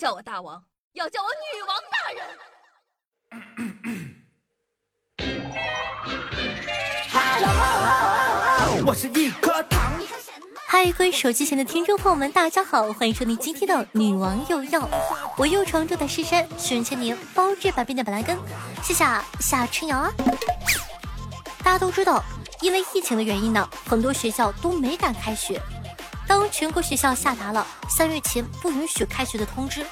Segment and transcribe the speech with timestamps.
[0.00, 0.64] 叫我大王，
[0.94, 2.26] 要叫我女王大人。
[8.86, 9.92] 我是一颗糖。
[10.66, 14.88] 嗨，各位手机前的听众朋友们，大家好，欢迎收听今天的女王又要。
[15.36, 18.38] 我又常住在狮山，宣千年包治百病的板蓝根，
[18.82, 19.04] 谢谢
[19.38, 20.10] 夏春瑶啊。
[21.62, 22.24] 大家都知道，
[22.62, 25.60] 因为疫情的原因呢，很多学校都没敢开学。
[26.30, 29.84] 当全国学校下达了三月前不允许开学的通知，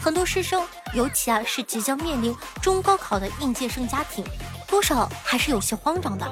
[0.00, 0.60] 很多师生，
[0.92, 4.24] 尤其啊是即将面临中高考的应届生家庭，
[4.66, 6.28] 多少还是有些慌张的。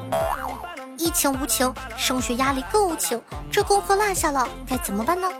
[0.98, 3.22] 疫情无情，升学压力更无情，
[3.52, 5.30] 这功课落下了该怎么办呢？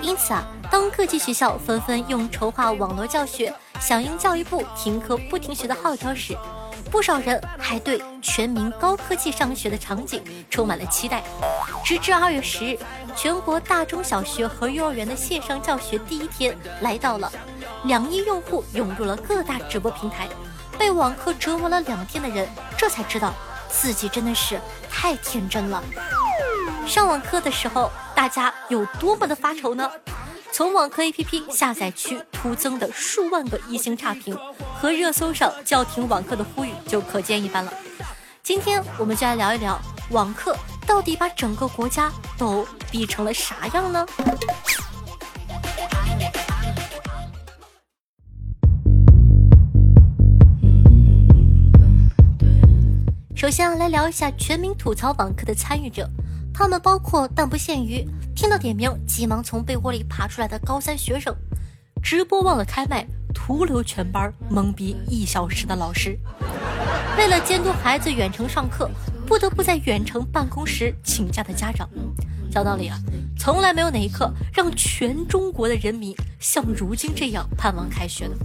[0.00, 6.38] 因此啊，当各级学校纷纷用筹划网络教学响应教育部停课不停学的号召时，
[6.92, 11.24] 不少人还对全民高科技上学的场景充满了期待。
[11.86, 12.76] 直至二月十日。
[13.14, 17.30] 全国大中小学和幼儿园的线上教学第一天来到了，
[17.84, 20.28] 两亿用户涌入了各大直播平台，
[20.76, 23.32] 被网课折磨了两天的人，这才知道
[23.70, 25.80] 自己真的是太天真了。
[26.88, 29.88] 上网课的时候，大家有多么的发愁呢？
[30.50, 34.36] 从网课 APP 下载区突增的数万个一星差评
[34.74, 37.72] 和热搜上叫停网课的呼吁就可见一斑了。
[38.42, 39.80] 今天我们就来聊一聊
[40.10, 40.56] 网课。
[40.86, 44.06] 到底把整个国家都逼成了啥样呢？
[53.34, 56.08] 首先，来聊一下全民吐槽网课的参与者，
[56.54, 58.02] 他们包括但不限于
[58.34, 61.34] 听到点名急忙从被窝里爬出来的高三学生，
[62.02, 66.18] 直播忘了开麦，徒留全班懵逼一小时的老师，
[67.18, 68.90] 为了监督孩子远程上课。
[69.26, 71.88] 不得不在远程办公时请假的家长，
[72.50, 72.96] 讲道理啊，
[73.36, 78.36] 从来没有哪一刻让全中国的人民像如今这样盼望开学的。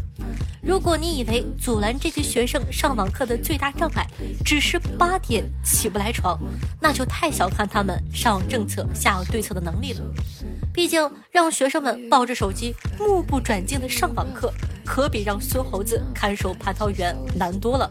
[0.62, 4.06] 如果你以为阻拦这些学生上网课的最大障碍
[4.44, 6.40] 只是八点起不来床，
[6.80, 10.02] 那就太小看他们上有政策下有对策的能力了。
[10.74, 14.52] 毕竟让学生们抱着手机目不转睛的上网课，
[14.86, 17.90] 可比让孙猴子看守蟠桃园难多了。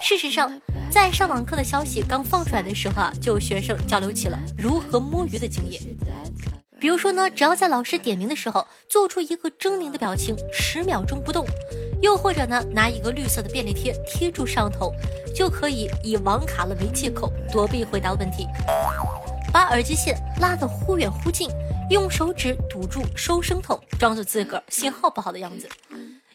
[0.00, 0.50] 事实上，
[0.90, 5.82] 在上网课的消息刚放出来的时候啊，就有学生交流起了如何摸鱼的经验。
[6.80, 11.44] 比如说呢，只要在老师点名的时候做出一个狰狞的表情，十秒钟不动；
[12.00, 14.92] 又或者呢，拿一个绿色的便利贴贴住摄像头，
[15.34, 18.46] 就可以以网卡了为借口躲避回答问题。
[19.52, 21.50] 把耳机线拉得忽远忽近，
[21.90, 25.68] 用手指堵住收声筒，装作自个儿信号不好的样子。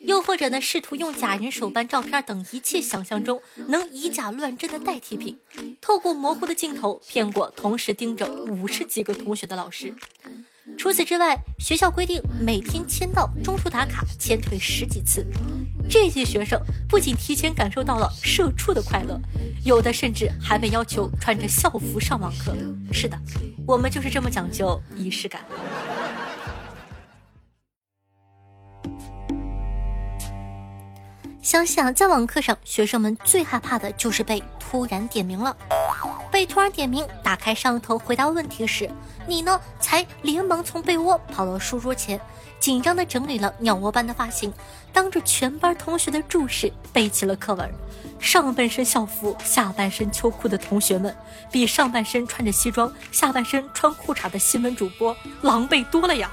[0.03, 5.39] 又或者呢，试图用假人手办、照片等一切想象中能以假乱真的代替品，
[5.79, 9.93] 透过模糊的镜头骗过同时盯着五十几个同学的老师。
[10.77, 15.25] 除此之外，学校规定每天签到、中途打卡、签退十几次。
[15.89, 19.19] 这些学生不仅提前感受到了社畜的快乐，
[19.65, 22.55] 有的甚至还被要求穿着校服上网课。
[22.91, 23.17] 是的，
[23.67, 25.45] 我们就是这么讲究仪式感。
[31.53, 35.55] 相信啊，在网课上，学生们最害怕的就是被突然点名了。
[36.31, 38.89] 被突然点名，打开摄像头回答问题时，
[39.27, 42.19] 你呢才连忙从被窝跑到书桌前，
[42.59, 44.51] 紧张地整理了鸟窝般的发型，
[44.91, 47.71] 当着全班同学的注视背起了课文。
[48.19, 51.15] 上半身校服，下半身秋裤的同学们，
[51.51, 56.31] 比上半身穿着西装，下半身穿裤衩的新闻主播狼狈多了呀。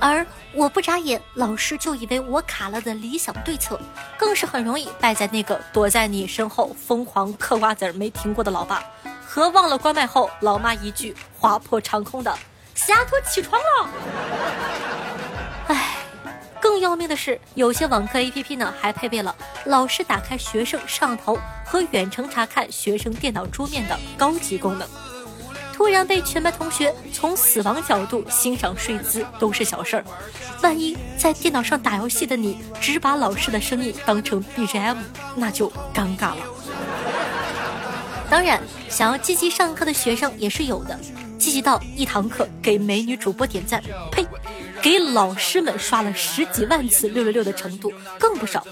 [0.00, 3.78] 而我不眨眼，老师就以为我卡了的理想对策，
[4.16, 8.82] 更是很容易败在那个躲在你身后疯狂嗑瓜子儿没停过的老爸，
[9.26, 12.32] 和忘了关麦后老妈一句划破长空的
[12.74, 13.88] “西丫头起床了”。
[15.66, 15.96] 唉，
[16.60, 19.34] 更要命的是，有些网课 APP 呢还配备了
[19.64, 21.36] 老师打开学生摄像头
[21.66, 24.88] 和远程查看学生电脑桌面的高级功能。
[25.78, 30.04] 突然被全班同学从死亡角度欣赏睡姿都是小事儿，
[30.60, 34.96] 万一在电脑上打游戏的你只把老师的声音当成 BGM，
[35.36, 36.38] 那就尴尬了。
[38.28, 40.98] 当然，想要积极上课的学生也是有的，
[41.38, 43.80] 积极到一堂课给美女主播点赞，
[44.10, 44.26] 呸！
[44.82, 48.66] 给老师们刷了十几万次六六六的程度更不少。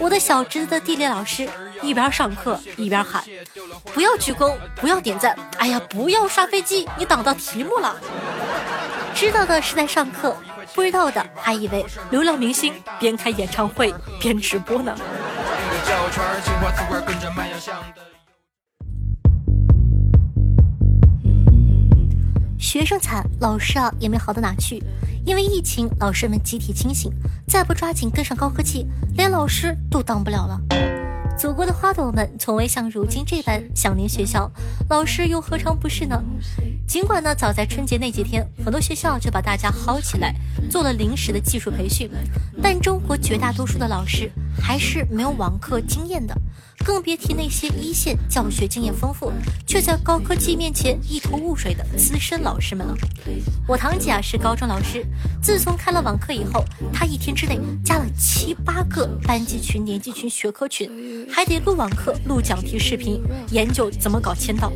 [0.00, 1.48] 我的小侄子地理老师
[1.82, 3.22] 一边上课一边喊
[3.94, 7.96] ：“不要鞠躬，不要点赞，哎呀，不要刷飞机，你挡到题目了。”
[9.14, 10.36] 知道的是在上课，
[10.74, 14.94] 不知道的还以为流量明星边开演唱会边直播呢。
[22.58, 24.82] 学生惨，老师啊也没好到哪去。
[25.26, 27.12] 因为疫情，老师们集体清醒，
[27.46, 28.86] 再不抓紧跟上高科技，
[29.16, 31.09] 连老师都当不了了。
[31.40, 34.52] 祖国的花朵们从未像如今这般想念学校，
[34.90, 36.22] 老师又何尝不是呢？
[36.86, 40.34] 尽管呢，早在春节那几天，很多学校就把大家薅起来
[40.70, 42.10] 做了临时的技术培训，
[42.62, 46.36] 但中国绝大多数的老师还是没有网课经验的。
[46.84, 49.32] 更别提那些一线教学经验丰富，
[49.66, 52.94] 却在高科技面前一头雾水的资深老师们了。
[53.68, 55.04] 我堂姐啊是高中老师，
[55.42, 60.90] 自从开了网课以后，她一天之内加了七八个班级群、年级群、学科群，
[61.30, 64.72] 还得录网课、录讲题视频，研究怎么搞签到。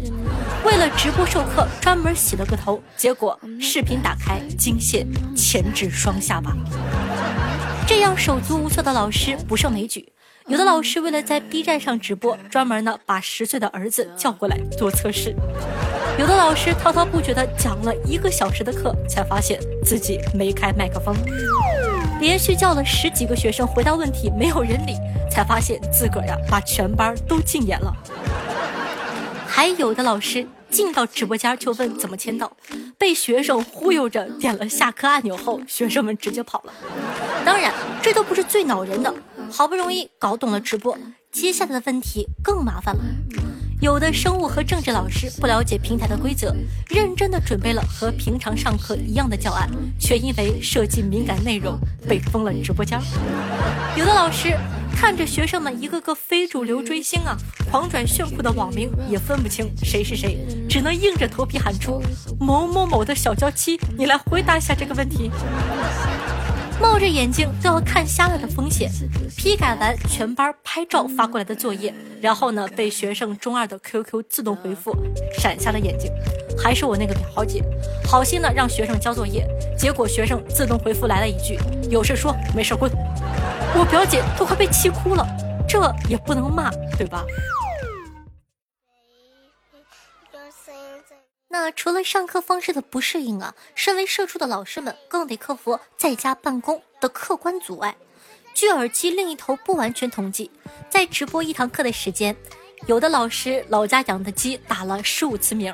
[0.65, 6.57] 为了直播授课，专门洗了个头，结果视频打开惊现前置双下巴。
[7.87, 10.14] 这样手足无措的老师不胜枚举。
[10.47, 15.33] 有的老师为了在 B 站上直播，专门呢把十岁的儿子叫过来做测试；
[16.19, 21.15] 有的老师滔滔不绝的讲了一个小时的课，才发现自己没开麦克风；
[22.21, 24.99] 连续叫了十几个学生回答问题，没有人理，
[25.31, 27.91] 才发现自个儿呀把全班都禁言了；
[29.49, 32.53] 还有的老师进到直播间就问怎么签到，
[32.99, 36.73] 被学生忽悠着点了下课按钮后，学生们直接跑了。
[37.47, 39.15] 当然，这都不是最恼人的。
[39.51, 40.97] 好不容易搞懂了直播，
[41.31, 43.03] 接下来的问题更麻烦了。
[43.81, 46.55] 有的生物和政治老师不了解平台的规则，
[46.89, 49.69] 认真的准备了和平常上课一样的教案，
[49.99, 52.99] 却因为涉及敏感内容被封了直播间。
[53.97, 54.57] 有的老师
[54.97, 57.37] 看着学生们一个个非主流追星啊，
[57.71, 60.39] 狂转炫酷的网名也分不清谁是谁，
[60.69, 62.01] 只能硬着头皮喊出
[62.41, 65.31] 某某某的小娇妻，你来回答一下这个问题。
[66.81, 68.91] 冒着眼睛都要看瞎了的风险，
[69.37, 74.95] 批改完全班拍照发过来的作业，然后呢被学生中二的 QQ 自动回复，
[75.39, 76.11] 闪瞎了眼睛。
[76.57, 77.63] 还是我那个表姐，
[78.07, 79.47] 好心的让学生交作业，
[79.79, 81.59] 结果学生自动回复来了一句
[81.91, 82.91] ：“有事说，没事滚。”
[83.77, 85.27] 我表姐都快被气哭了，
[85.69, 87.25] 这也不能骂，对吧？
[91.55, 97.95] 那除了上课方式的不适应啊，身为社畜的老师们更得克服在家办公的客观阻碍。
[98.53, 100.51] 据耳机另一头不完全统计，
[100.91, 102.37] 在直播一堂课的时间，
[102.89, 105.73] 有的老师老家养的鸡打了十五次鸣，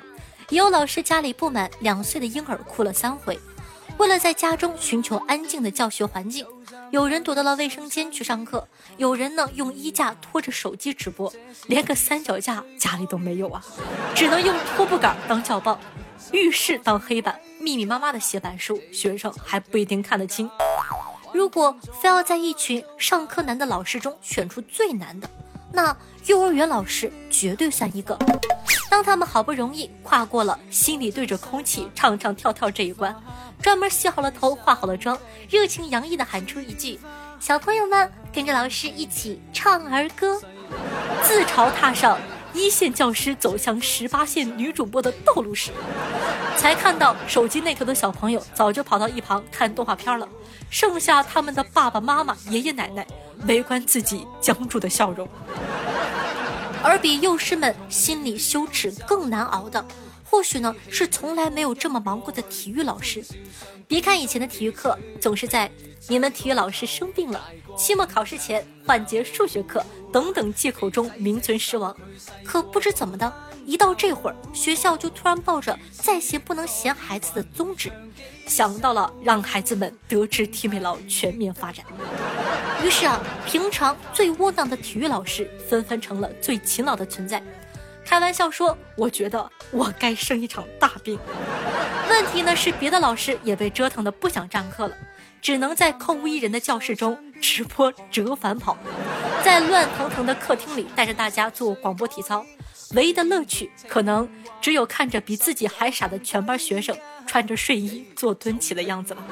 [0.50, 3.40] 也有老师家里不满两岁的婴儿哭了三回。
[4.00, 6.46] 为了在家中寻求安静的教学环境。
[6.90, 8.66] 有人躲到了卫生间去上课，
[8.96, 11.30] 有人呢用衣架拖着手机直播，
[11.66, 13.62] 连个三脚架家里都没有啊，
[14.14, 15.78] 只能用拖布杆当教棒，
[16.32, 20.50] 浴室当黑板，密密麻麻的写板书，学生还不一定看得清。
[21.34, 25.28] 如果非要在一群上课难的老师中选出最难的，
[25.72, 25.96] 那
[26.26, 28.18] 幼儿园老师绝对算一个。
[28.90, 33.14] 当他们好不容易跨过了心里对着空气唱唱跳跳这一关。
[33.62, 35.18] 专门洗好了头，化好了妆，
[35.48, 36.98] 热情洋溢地喊出一句
[37.38, 40.40] ：“小朋友们，跟着老师一起唱儿歌。”
[41.22, 42.18] 自嘲踏上
[42.52, 45.70] 一线教师走向十八线女主播的道路时，
[46.56, 50.28] 才看到手机那头的小朋友早就跑到一旁看动画片了，
[50.70, 53.06] 剩下他们的爸爸妈妈、爷爷奶奶
[53.46, 55.28] 围观自己僵住的笑容。
[56.82, 59.84] 而比幼师们心里羞耻更难熬的。
[60.30, 63.24] 或许呢，是从来没有这么忙过的体育老师。
[63.88, 65.68] 别看以前的体育课总是在
[66.06, 67.44] 你们体育老师生病了、
[67.76, 71.94] 期末考试前换节数学课等等借口中名存实亡，
[72.44, 73.32] 可不知怎么的，
[73.66, 77.90] 一到这会儿，学校就突然抱着再闲不能闲孩子的宗旨，
[78.46, 81.84] 想到了让孩子们德智体美劳全面发展。
[82.84, 87.42] 于是啊，平常最窝囊的体育老师纷纷成了最勤劳的存在。
[88.10, 91.16] 开玩笑说：“我觉得我该生一场大病。”
[92.10, 94.96] 问题呢是，别的老师也被折腾的不想上课了，
[95.40, 98.76] 只能在空无一人的教室中直播折返跑，
[99.44, 102.44] 在乱腾腾的客厅里带着大家做广播体操。
[102.94, 104.28] 唯一的乐趣，可能
[104.60, 106.96] 只有看着比自己还傻的全班学生
[107.28, 109.22] 穿着睡衣做蹲起的样子了。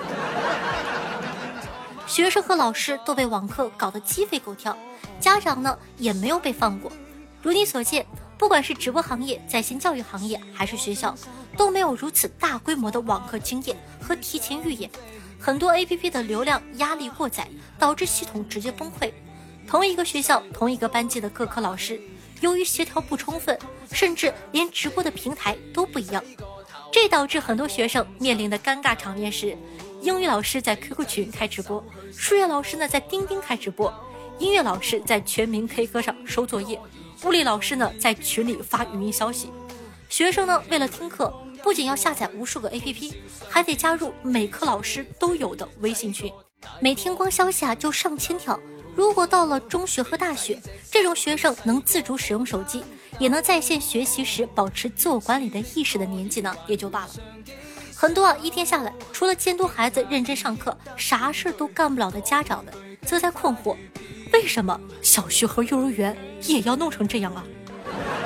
[2.06, 4.78] 学生和老师都被网课搞得鸡飞狗跳，
[5.18, 6.92] 家长呢也没有被放过。
[7.42, 8.06] 如你所见。
[8.38, 11.12] 不管是直播行业、在线教育行业，还是学校，
[11.56, 14.88] 都没有如此大规模的网课经验和提前预演。
[15.40, 19.12] 很多 APP 的流量压力过载，导致系统直接崩溃。
[19.66, 22.00] 同一个学校、同一个班级的各科老师，
[22.40, 23.58] 由于协调不充分，
[23.90, 26.22] 甚至连直播的平台都不一样，
[26.92, 29.58] 这导致很多学生面临的尴尬场面是：
[30.00, 33.92] 英语老师在 QQ 群开直播，数学老师呢在钉钉开直播，
[34.38, 36.80] 音乐老师在全民 K 歌上收作业。
[37.24, 39.50] 物理老师呢，在群里发语音消息，
[40.08, 41.32] 学生呢为了听课，
[41.62, 43.12] 不仅要下载无数个 APP，
[43.48, 46.32] 还得加入每科老师都有的微信群，
[46.80, 48.58] 每天光消息啊就上千条。
[48.94, 50.60] 如果到了中学和大学，
[50.90, 52.84] 这种学生能自主使用手机，
[53.18, 57.10] 也能在线学习时保持自我管理的意识的年纪呢，也就罢了。
[57.96, 62.72] 很多啊，一天下来，除了监督孩子认真上课，啥事都干不了的家长们，
[63.04, 63.76] 则在困惑：
[64.32, 67.44] 为什么小学和幼儿园也要弄成这样啊？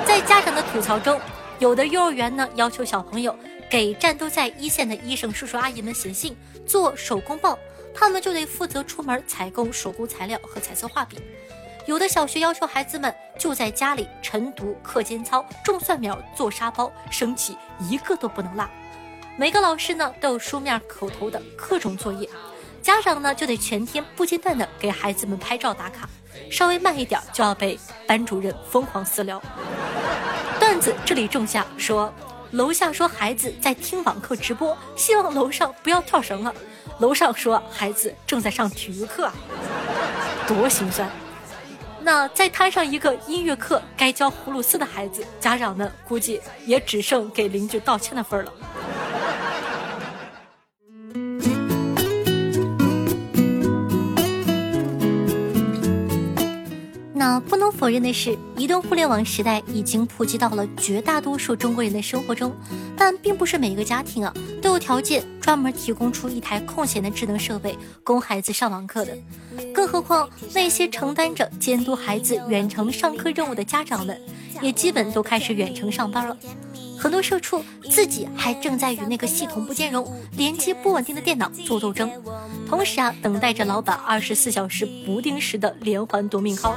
[0.05, 1.19] 在家长的吐槽中，
[1.59, 3.35] 有的幼儿园呢要求小朋友
[3.69, 7.57] 给战斗在一线的医生叔叔阿姨们写信做手工报，
[7.93, 11.17] 他们就得负责出门采购手工材料和彩色画笔；
[11.85, 17.57] 有的小学要求孩子们就在家里晨读、课间操、种蒜苗、做沙包，升旗
[17.89, 18.69] 一个都不能落。
[19.35, 22.29] 每个老师呢都有书面、口头的各种作业，
[22.83, 26.07] 家长呢就得全天不间断的给孩子们拍照打卡。
[26.51, 29.41] 稍微慢一点就要被班主任疯狂私聊。
[30.59, 32.13] 段子这里种下说，
[32.51, 36.53] 楼下说孩子在听网课直播，希望楼上不要跳绳了。
[36.99, 39.31] 楼上说孩子正在上体育课，
[40.47, 41.09] 多心酸。
[42.01, 48.51] 那再摊上一个音乐课该教葫芦丝的孩子，家长们估计也只剩给邻居道歉的份儿了。
[57.53, 62.51] 不能否认的是，移动互联网时代已经普及到了绝大多数中国人的生活中，
[62.97, 69.15] 但并不是每一个家庭啊都有条件专门提供出一台空闲的智能设备供孩子上网课的。
[69.71, 74.19] 更何况那些承担着监督孩子远程上课任务的家长们，
[74.59, 76.35] 也基本都开始远程上班了。
[76.97, 82.09] 很多社畜自己还正在与那个系统不兼容、连接不稳定的电脑做斗争，
[82.67, 86.73] 同时啊，等待着老板二十四小时不定时的连环夺命 call。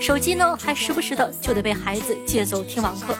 [0.00, 3.14] 手机呢，还时不时的就得被孩子借走听网课，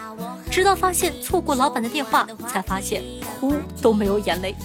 [0.51, 3.01] 直到发现错过老板的电话，才发现
[3.39, 4.55] 哭都没有眼泪。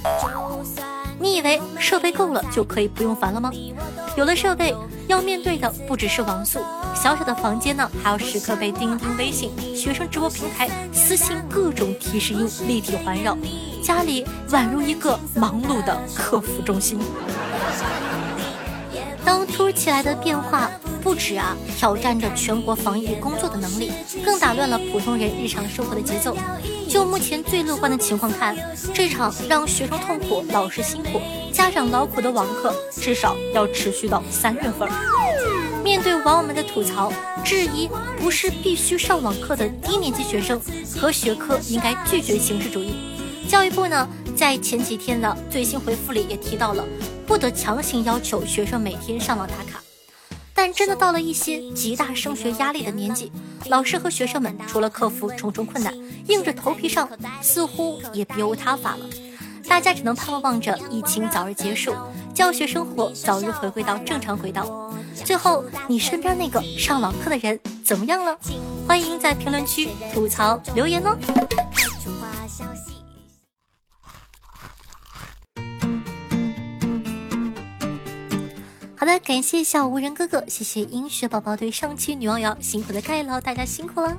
[1.19, 3.51] 你以为设备够了就可以不用烦了吗？
[4.17, 4.75] 有了设备，
[5.07, 6.59] 要面对的不只是网速，
[6.95, 13.37] 小小的房间呢，还要时刻被钉钉、微信、学生直播平台、私信各种提示音立体环绕，
[13.83, 16.99] 家里宛如一个忙碌的客服中心。
[19.25, 20.71] 当突如其来的变化。
[21.03, 23.91] 不止啊，挑战着全国防疫工作的能力，
[24.25, 26.37] 更打乱了普通人日常生活的节奏。
[26.89, 28.57] 就目前最乐观的情况看，
[28.93, 31.21] 这场让学生痛苦、老师辛苦、
[31.53, 34.89] 家长劳苦的网课，至少要持续到三月份。
[35.83, 37.13] 面对网友们的吐槽、
[37.45, 37.89] 质疑，
[38.19, 40.61] 不是必须上网课的低年级学生
[40.97, 42.95] 和学科应该拒绝形式主义。
[43.49, 46.85] 教育部呢，在前几天的最新回复里也提到了，
[47.27, 49.80] 不得强行要求学生每天上网打卡。
[50.63, 53.33] 但真的到了一些极大升学压力的年纪，
[53.71, 55.91] 老师和学生们除了克服重重困难，
[56.27, 57.09] 硬着头皮上，
[57.41, 59.07] 似乎也别无他法了。
[59.67, 61.95] 大家只能盼望着疫情早日结束，
[62.35, 64.93] 教学生活早日回归到正常轨道。
[65.25, 68.37] 最后，你身边那个上网课的人怎么样了？
[68.87, 71.17] 欢迎在评论区吐槽留言哦。
[79.11, 84.17] 的，感谢小无人哥哥，谢谢英雪宝宝对上期女王瑶辛苦的盖楼，大家辛苦了。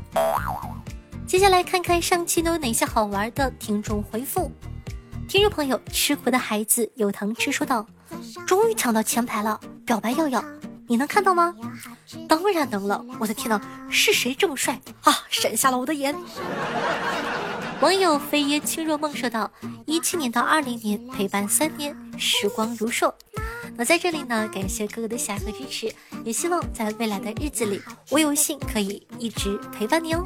[1.25, 4.51] 接下来看看上期都有哪些好玩的听众回复。
[5.29, 7.87] 听众朋友，吃苦的孩子有糖吃说道
[8.45, 10.43] ：“终于抢到前排了，表白要要，
[10.87, 11.55] 你能看到吗？
[12.27, 15.19] 当然能了，我的天呐，是谁这么帅啊？
[15.29, 16.13] 闪瞎了我的眼。
[17.79, 19.49] 网友飞耶轻若梦说道：
[19.85, 23.09] 一七年到二零年陪伴三年，时光如梭。
[23.81, 25.91] 那在这里呢，感谢哥哥的喜爱和支持，
[26.23, 30.23] 也希望在未来的日子里，我有幸可以一直陪伴你哦。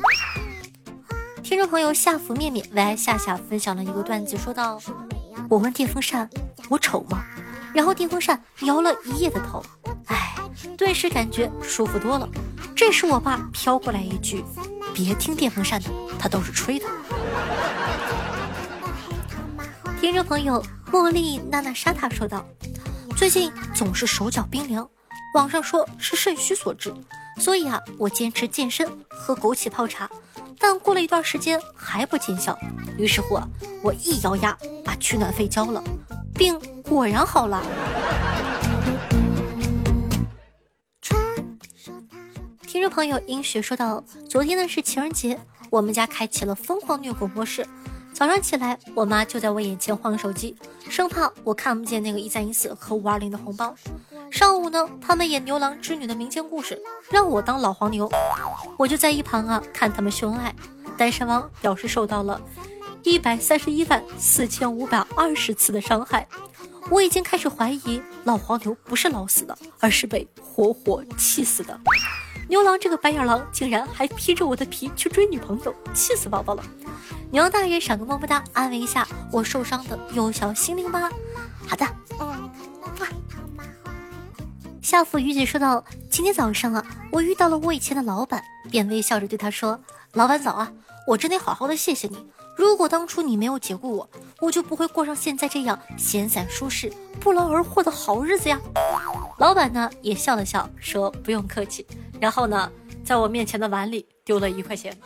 [1.41, 4.77] 听众朋友夏福面面为爱夏夏分享了一个段子，说道
[5.49, 6.29] ：“我问电风扇
[6.67, 7.23] 我丑吗？
[7.73, 9.63] 然后电风扇摇了一夜的头，
[10.07, 10.35] 哎，
[10.77, 12.27] 顿时感觉舒服多了。
[12.75, 14.43] 这时我爸飘过来一句：
[14.93, 16.85] 别听电风扇的，它都是吹的。
[20.01, 22.45] 听众朋友茉莉娜娜莎塔说道。
[23.15, 24.87] 最近总是手脚冰凉，
[25.35, 26.93] 网上说是肾虚所致，
[27.39, 30.09] 所以啊，我坚持健身，喝枸杞泡茶，
[30.59, 32.57] 但过了一段时间还不见效，
[32.97, 33.47] 于是乎啊，
[33.81, 35.81] 我一咬牙把取暖费交了，
[36.33, 37.63] 病果然好了。
[42.67, 47.65] 听众朋友英雪说道：“昨天呢是情人节，我们家开启了疯狂虐狗模式。
[48.15, 50.55] 早上起来，我妈就在我眼前晃手机，
[50.89, 53.75] 生怕我看不见那个一三一四和五二零的红包。
[54.31, 56.81] 上午呢，他们演牛郎织女的民间故事，
[57.11, 58.09] 让我当老黄牛，
[58.77, 60.55] 我就在一旁啊看他们秀恩爱。
[60.97, 62.41] 单身汪表示受到了
[63.03, 66.25] 一百三十一万四千五百二十次的伤害。
[66.89, 71.77] 我已经开始怀疑老黄牛不是老死的，而是被活活气死的。
[72.47, 76.63] 牛郎这个白眼狼竟然还披着我的皮去追女朋友，气死宝宝了！
[77.35, 81.11] 牛大爷赏个么么哒，安慰一下我受伤的幼小心灵吧。
[81.67, 81.85] 好的，
[82.17, 82.49] 嗯。
[84.81, 89.77] 夏府雨姐说道：“今天早上啊，我遇到了我以前的老板，便微笑着对他说
[90.15, 90.71] ：‘老板早啊，
[91.05, 92.25] 我真得好好的谢谢你。
[92.55, 96.89] 如果当初你没有解雇我，我就不会过上现在这样闲散舒适、
[97.19, 98.57] 不劳而获的好日子呀。’
[99.39, 101.85] 老板呢也笑了笑，说不用客气。
[102.17, 102.71] 然后呢，
[103.03, 104.97] 在我面前的碗里丢了一块钱。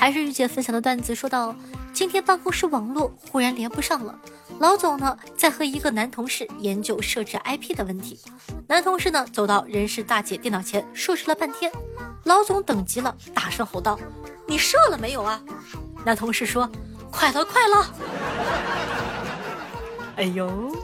[0.00, 1.54] 还是玉姐分享的段子，说道：
[1.92, 4.18] 今天办公室网络忽然连不上了。”
[4.58, 8.18] 老总呢，在和一个男同事研究设置 IP 的问题。
[8.66, 11.70] 男同事呢，走到人事大姐电脑前设置了半天。
[12.24, 14.00] 老总等急了，大声吼道
[14.48, 15.38] ：“你设了没有啊？”
[16.02, 16.66] 男同事说
[17.12, 17.94] ：“快了，快了。
[20.16, 20.74] ”哎呦！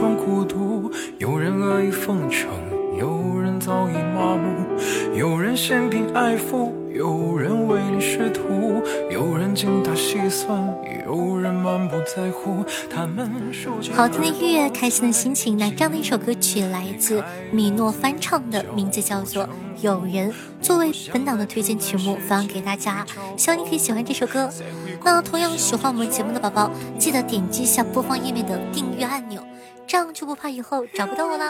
[0.00, 2.48] 人寒窗孤独，有人阿谀奉承，
[2.98, 10.58] 有人早已麻木，有人嫌贫爱富，有人唯利是图，有人精打细算，
[11.06, 12.64] 有人满不在乎。
[12.88, 13.30] 他们
[13.92, 15.58] 好听的音乐，开心的心情。
[15.58, 19.44] 那这样的一首歌曲来自米诺翻唱的，名字叫做
[19.80, 23.06] 《有人》，作为本档的推荐曲目发给大家，
[23.36, 24.50] 希望你可以喜欢这首歌。
[25.02, 29.42] 那同样喜欢我们节目的宝宝，记得点击一下播放页面的订阅按钮，
[29.86, 31.48] 这样就不怕以后找不到我啦。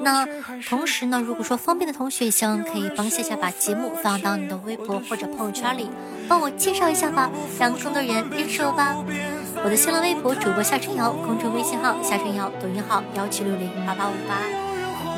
[0.00, 0.26] 那
[0.68, 5.88] 同时呢，如果说方便的同学，希望可以帮夏夏把节目放到你的微博或者朋友圈里，
[6.28, 8.96] 帮我介绍一下吧，让更多人认识我吧。
[9.64, 14.38] 我的新浪微博主播夏春瑶，公众微信号夏春瑶，抖音号幺七六零八八五八。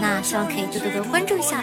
[0.00, 1.62] 那希望可以多多的关注一下。